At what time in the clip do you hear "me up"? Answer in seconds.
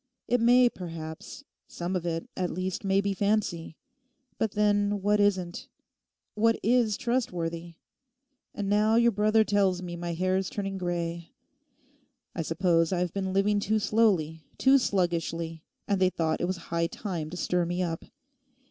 17.67-18.03